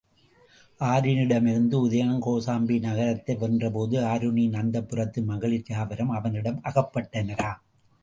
ஆருணியிடமிருந்து 0.81 1.75
உதயணன் 1.81 2.23
கோசாம்பி 2.25 2.79
நகரத்தை 2.79 3.35
வென்றபோது, 3.35 3.97
ஆருணியின் 4.03 4.59
அந்தப்புரத்து 4.61 5.25
மகளிர் 5.25 5.69
யாவரும் 5.69 6.09
அவனிடம் 6.09 6.61
அகப்பட்டனராம். 6.63 7.61